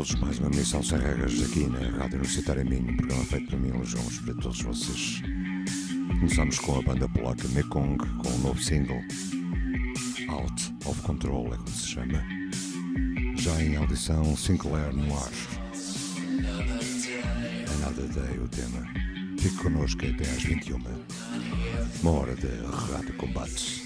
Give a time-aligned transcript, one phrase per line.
[0.00, 3.84] Todos, mais uma missão sem regras aqui na Rádio Universitária Minho, programa feito para mim,
[3.84, 5.22] João, para todos vocês.
[6.08, 9.02] Começamos com a banda polaca Mekong, com o um novo single,
[10.30, 12.22] Out of Control, é como se chama.
[13.36, 15.30] Já em audição, Sinclair no ar.
[17.76, 18.86] Another Day, o tema.
[19.38, 20.78] Fique connosco até às 21.
[22.02, 22.48] Uma hora de
[22.92, 23.82] Rádio Combates.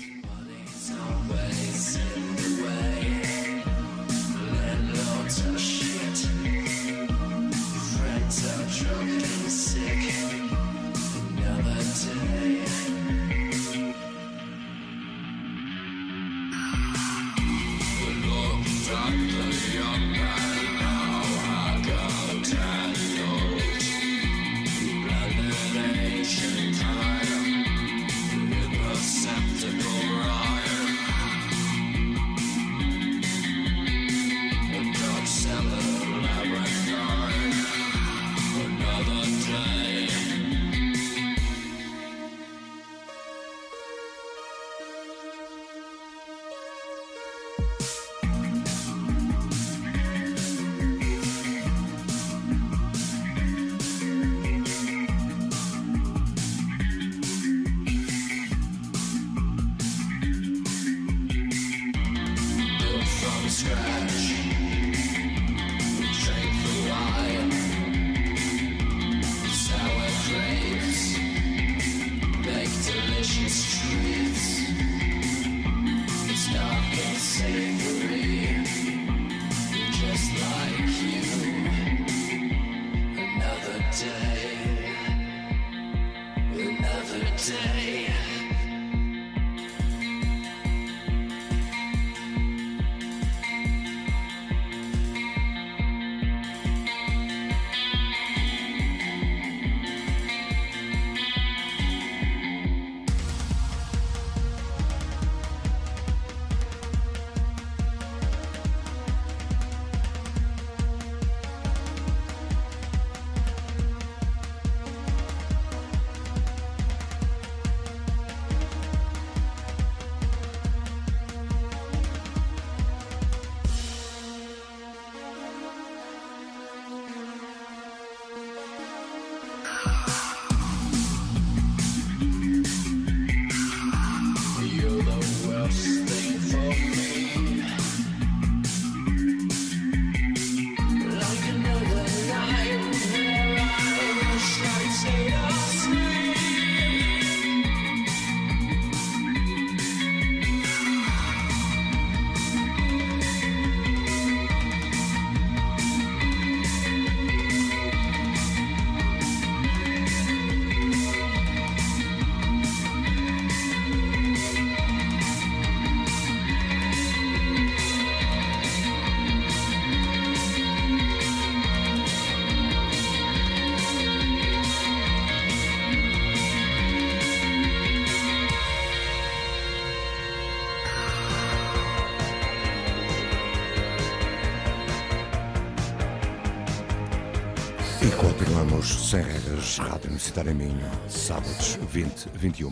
[188.85, 192.71] Continuamos sem regras, Rádio Universitária Minho, sábados 20, 21.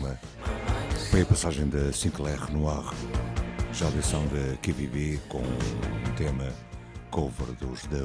[1.09, 2.85] Foi a passagem da Sinclair Noir,
[3.73, 6.53] já a audição da KVB com um tema
[7.09, 8.03] cover dos The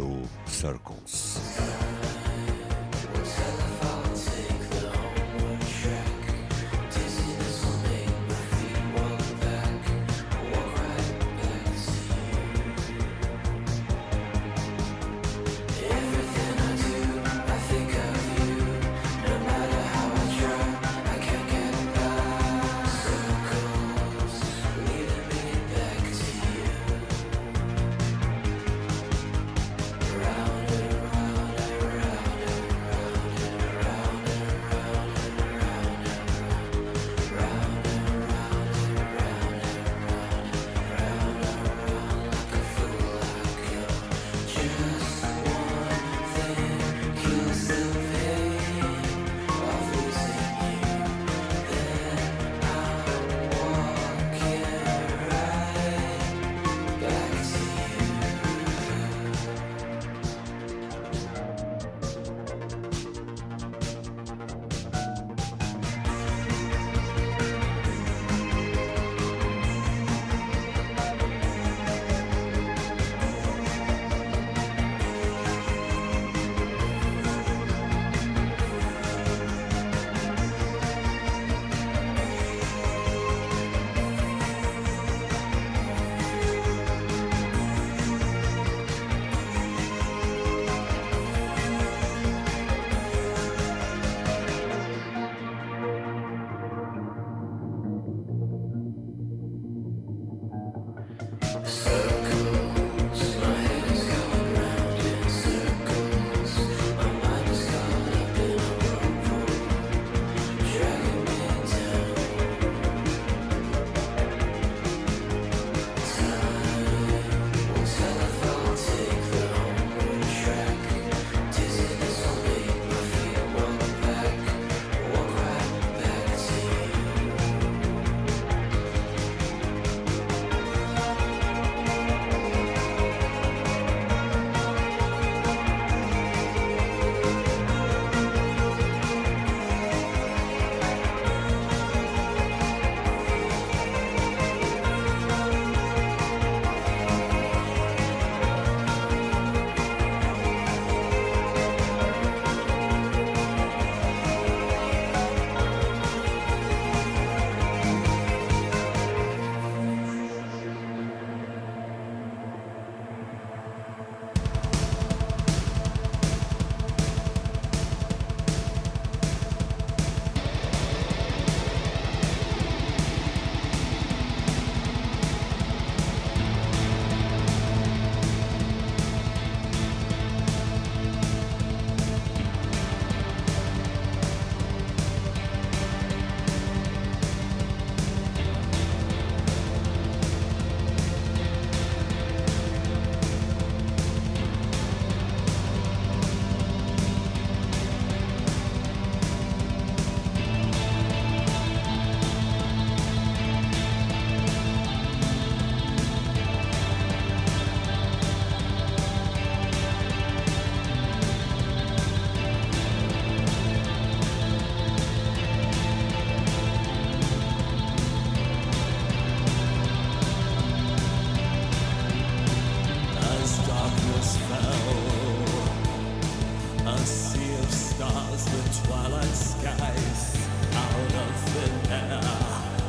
[226.89, 232.21] A sea of stars, the twilight skies, out of the air.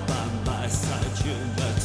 [0.07, 1.78] By my side, you look.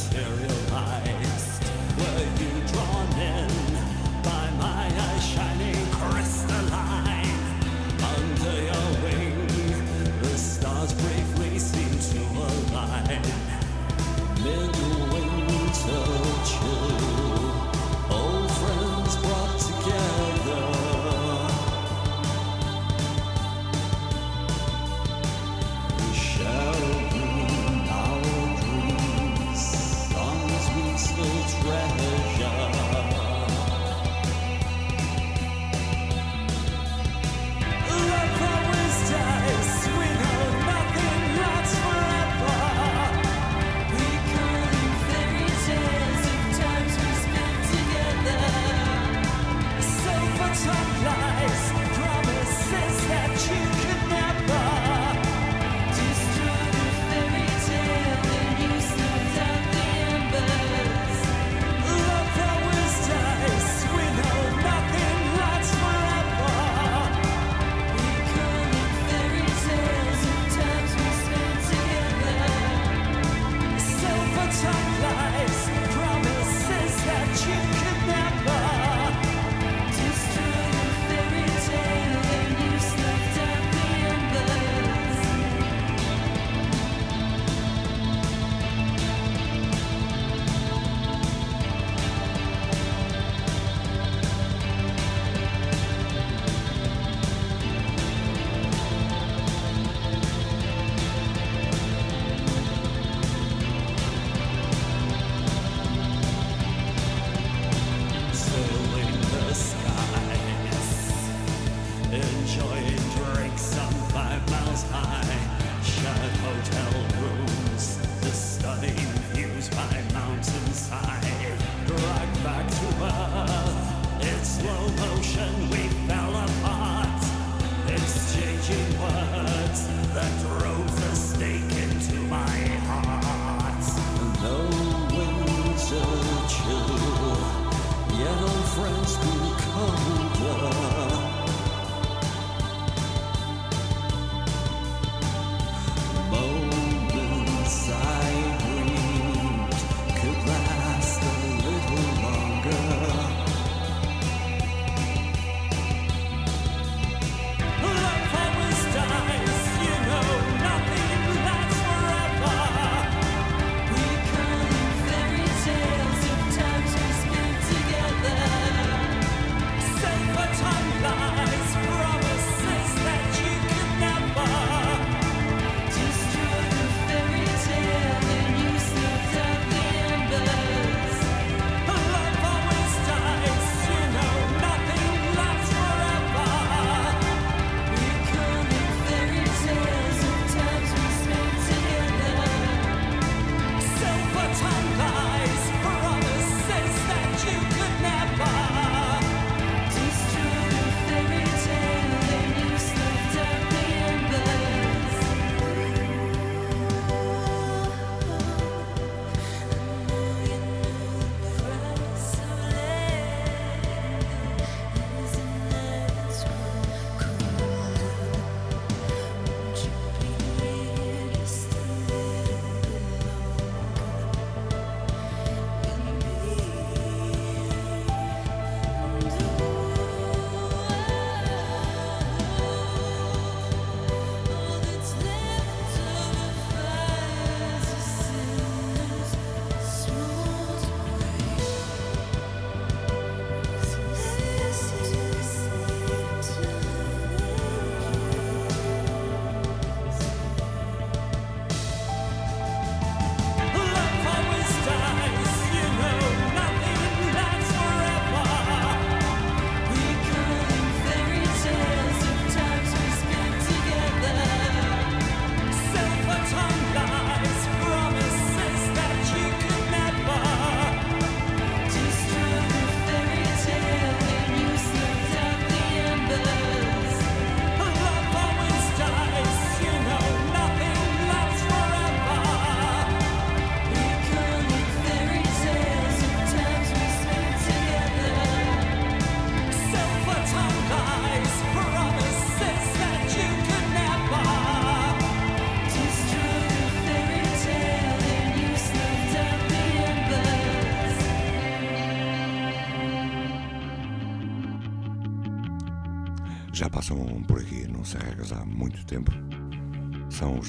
[308.45, 308.65] Circles.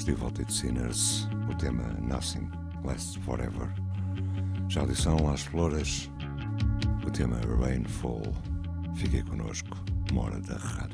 [0.03, 2.49] Devoted Sinners, o tema Nothing
[2.83, 3.69] Lasts Forever.
[4.69, 6.09] Já audição às flores,
[7.05, 8.33] o tema Rainfall.
[8.95, 9.77] Fiquei connosco,
[10.11, 10.86] uma hora da Rádio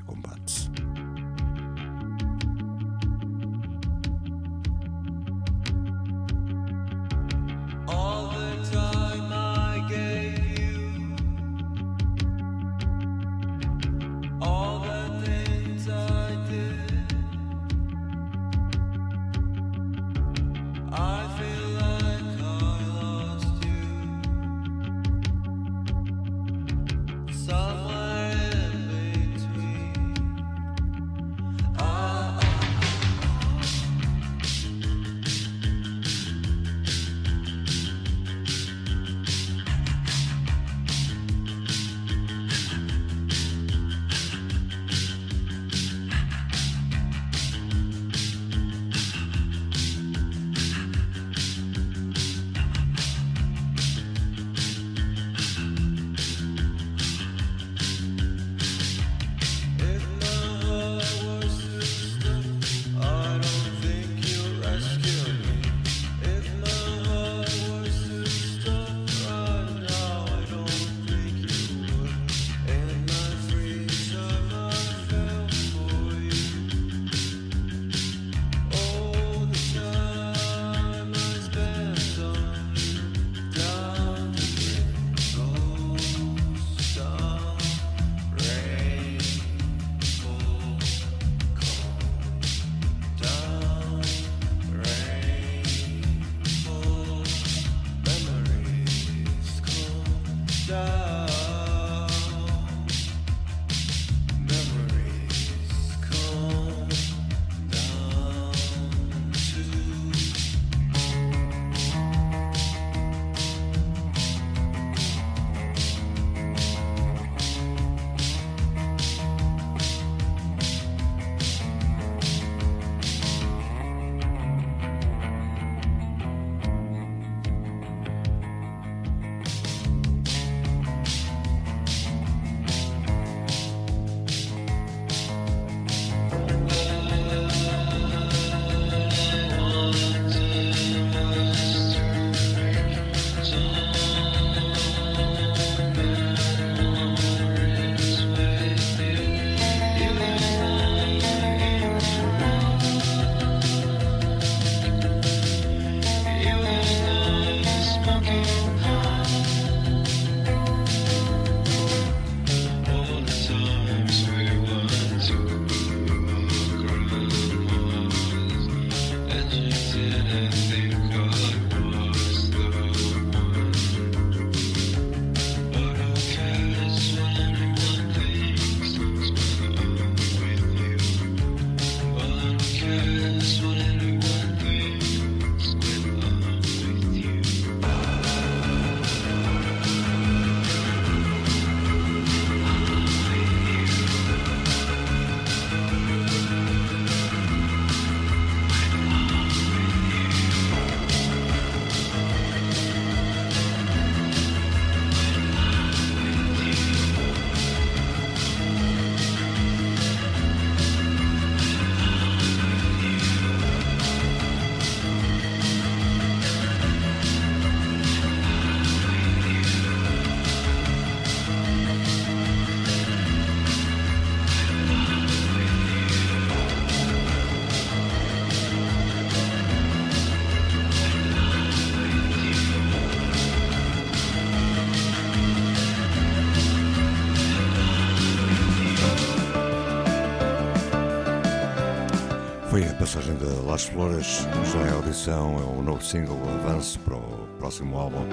[243.73, 248.23] Las Flores, já é audição, é o novo single, avanço para o próximo álbum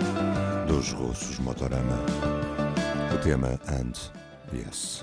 [0.67, 1.97] dos russos Motorama.
[3.15, 3.93] O tema And
[4.55, 5.03] Yes.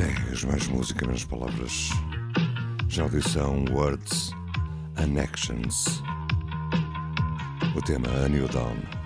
[0.00, 1.90] Sim, mais música, menos palavras.
[2.88, 4.30] Já audição Words
[4.96, 6.02] and Actions.
[7.76, 8.99] O tema A New Dawn.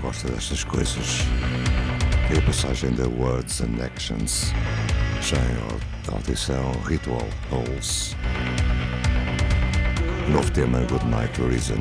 [0.00, 1.20] Gosta destas coisas
[2.32, 4.52] é a passagem da Words and Actions,
[5.22, 8.14] já em audição Ritual Holes.
[10.28, 11.78] Novo tema Good Night Horizon.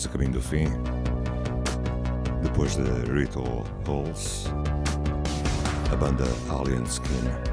[0.00, 0.66] Músicas a caminho do fim.
[2.42, 4.46] Depois de Ritual Holes,
[5.92, 7.49] a banda Alien Skin.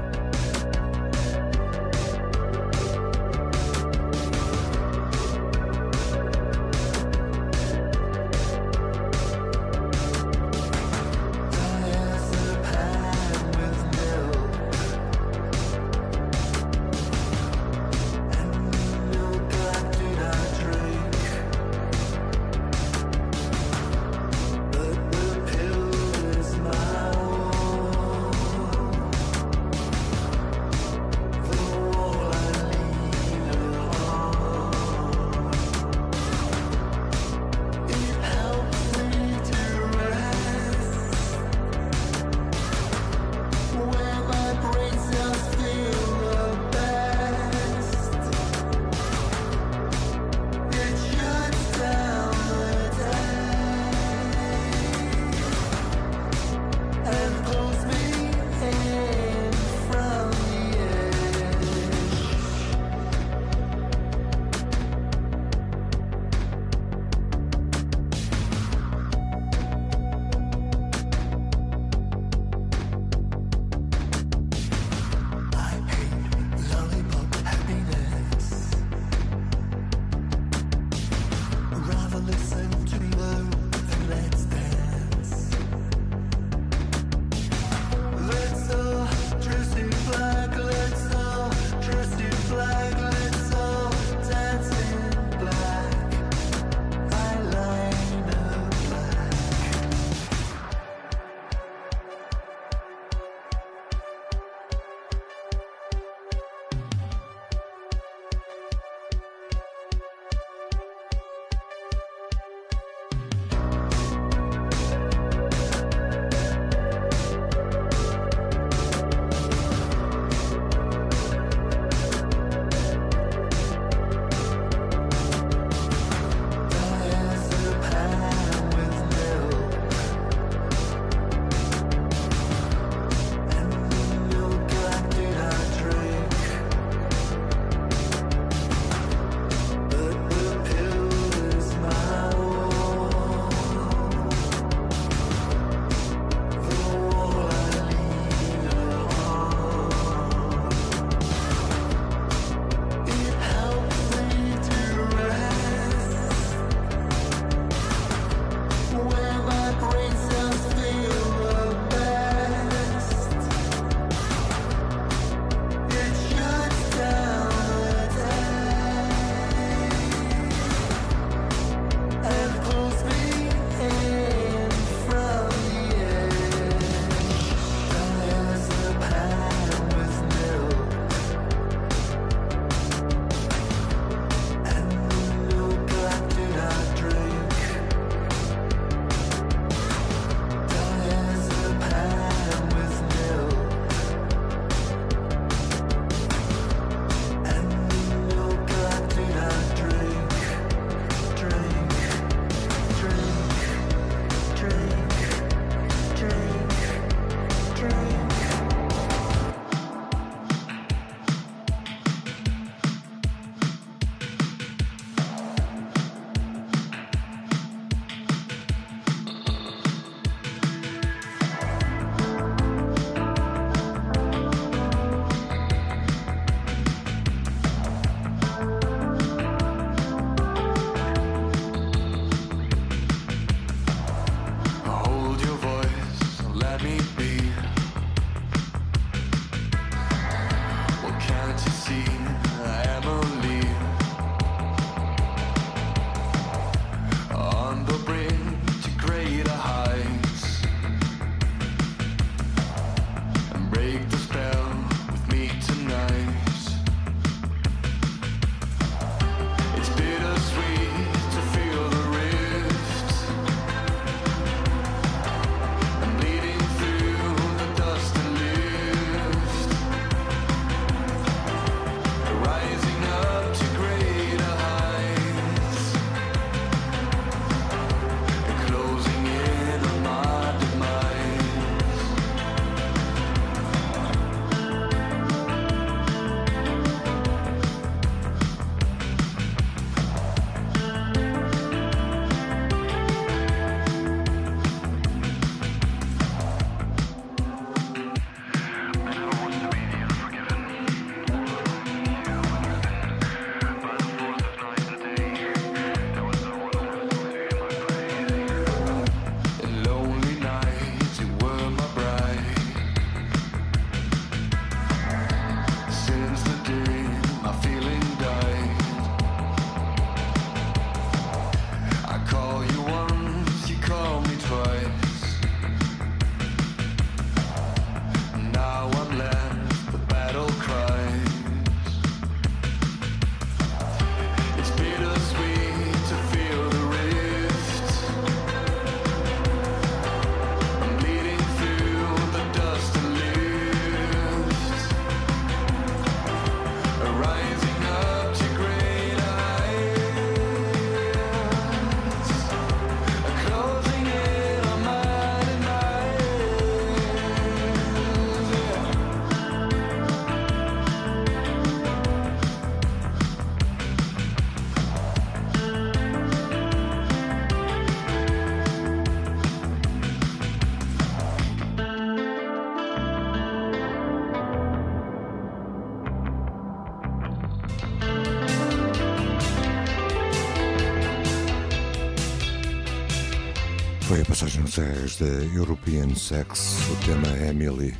[384.78, 387.96] 6 da European Sex, o tema é Emily.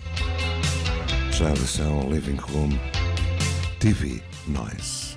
[1.32, 1.52] Já
[2.08, 2.70] Living Room
[3.80, 5.07] TV Noise.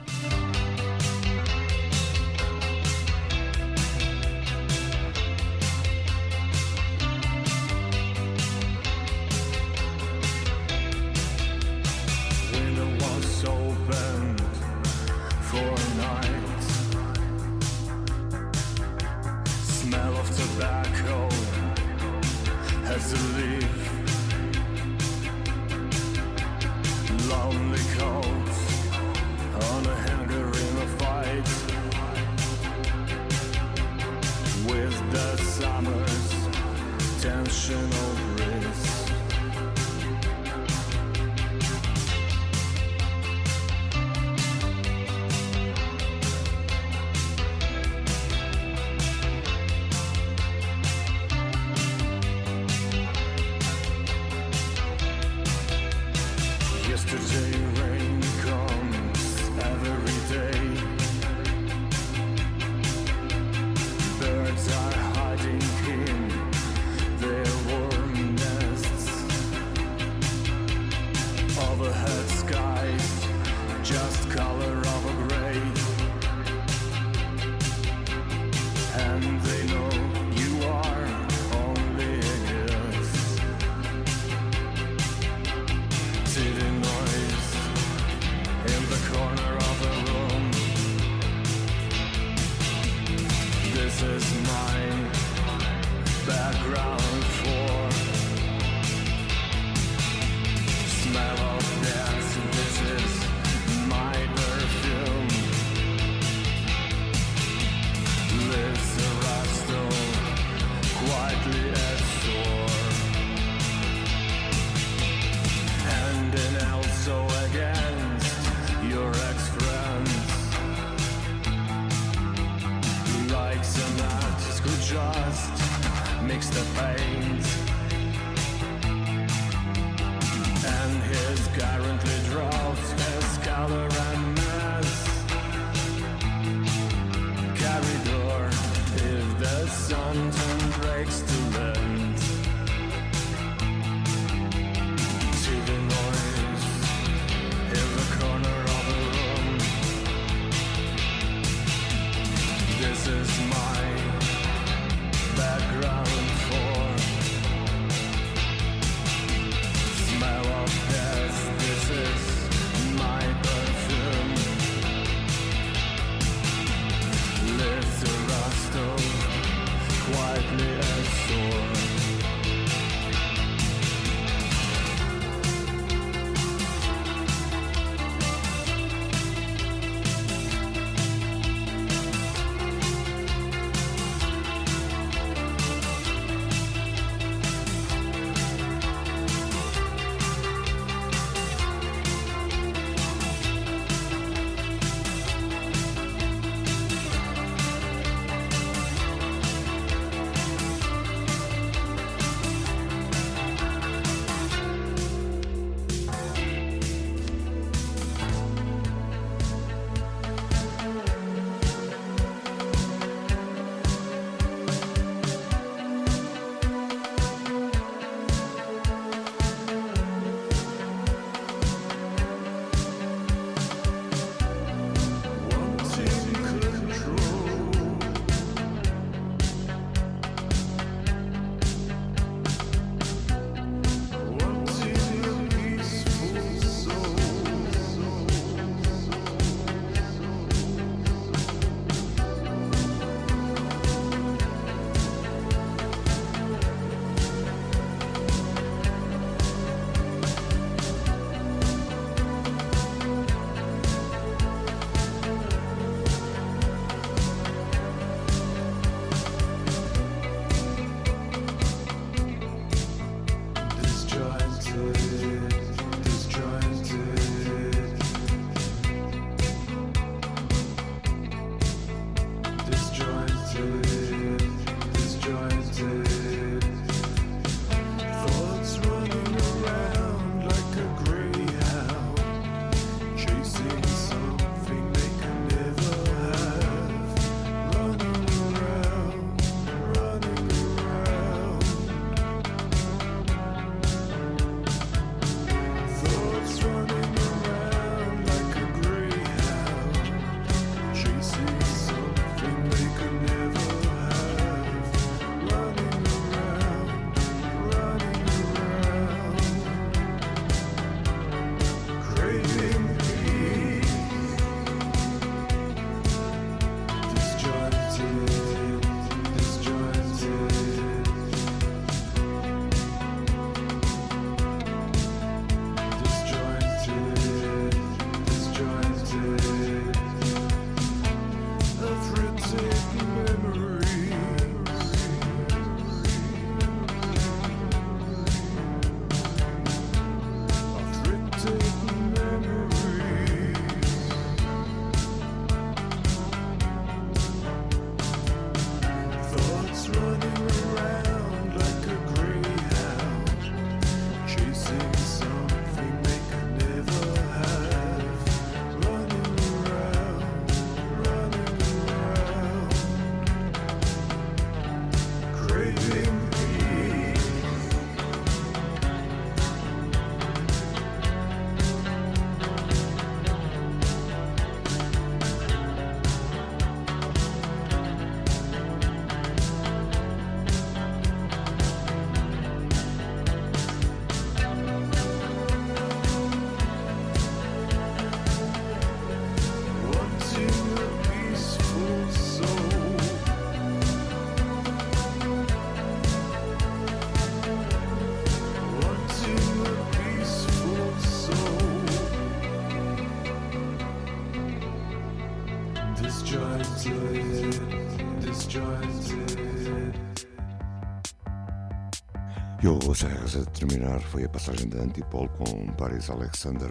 [413.32, 416.70] Serras a terminar foi a passagem da Antipol com Paris Alexander,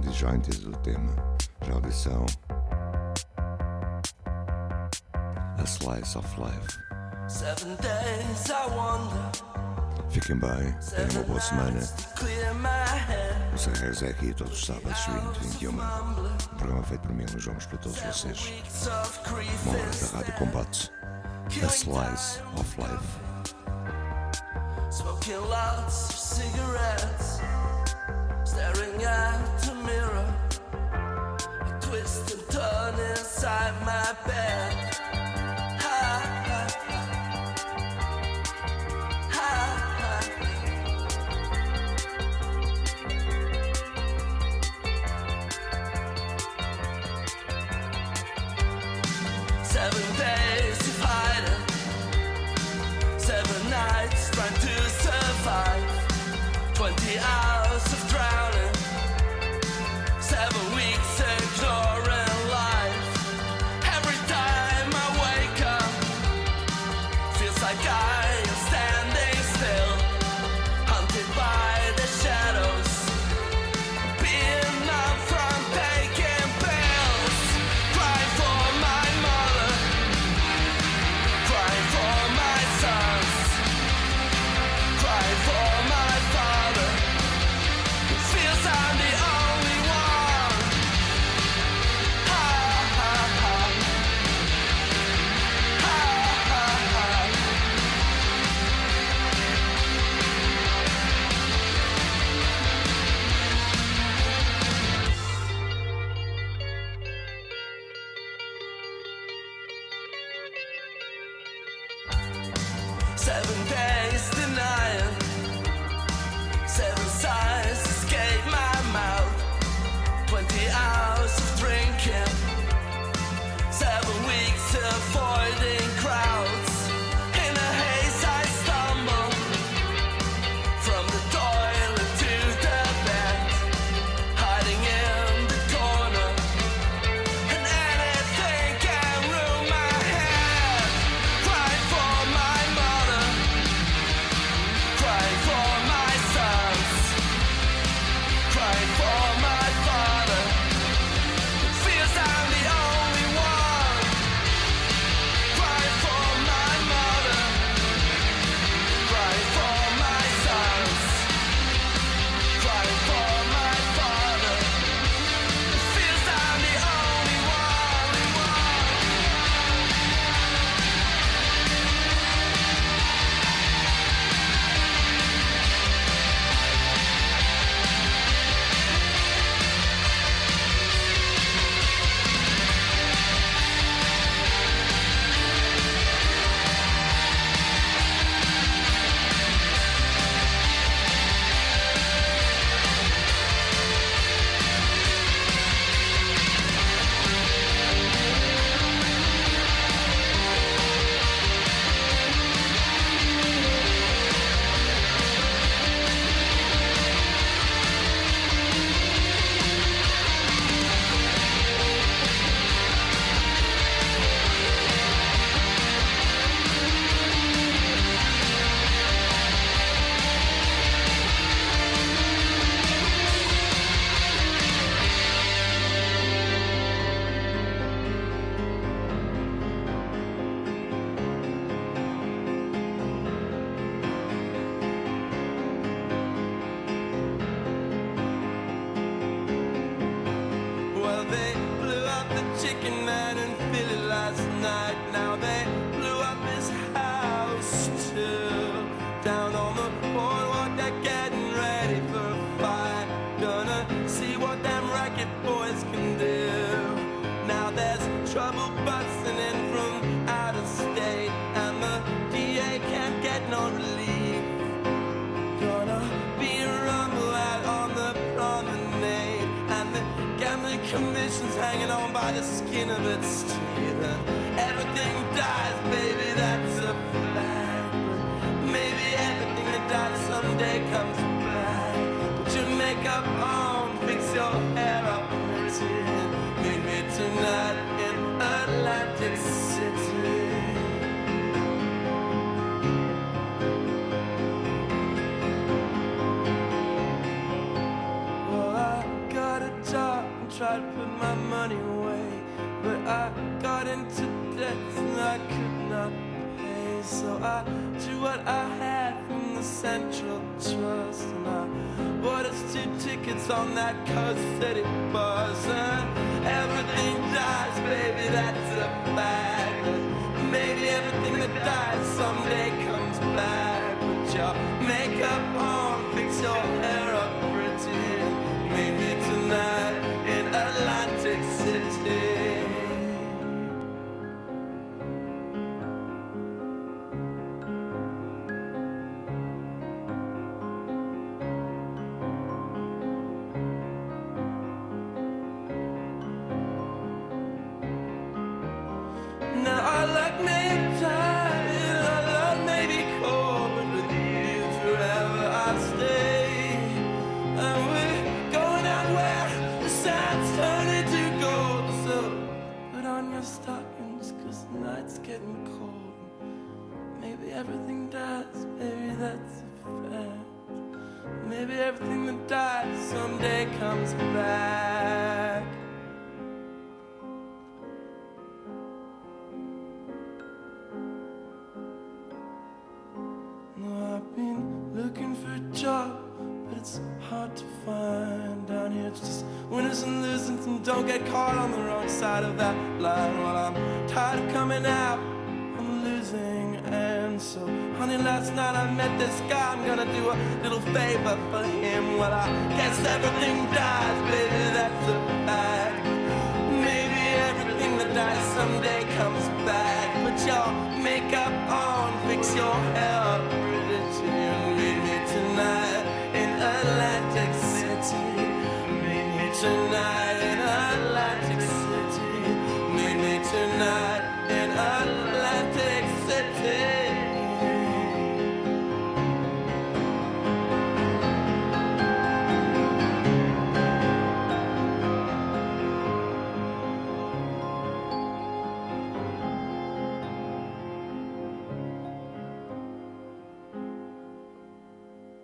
[0.00, 1.14] disjointes do tema,
[1.66, 2.26] já audição
[5.58, 6.78] A Slice of Life.
[10.10, 11.80] Fiquem bem, tenham uma boa semana.
[13.54, 15.70] O Serras é aqui todos os sábados, 20, 21.
[15.70, 18.52] Um programa feito por mim, nos jogos para todos vocês.
[19.64, 20.92] Uma hora da Rádio Combate.
[21.62, 23.31] A Slice of Life.
[24.92, 27.40] Smoking lots of cigarettes,
[28.44, 30.34] staring at the mirror.
[31.62, 34.51] I twist and turn inside my bed.
[113.32, 114.01] seven days.